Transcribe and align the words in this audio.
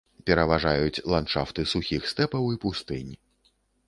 Пераважаюць 0.27 1.03
ландшафты 1.15 1.65
сухіх 1.73 2.07
стэпаў 2.13 2.47
і 2.55 2.57
пустынь. 2.65 3.13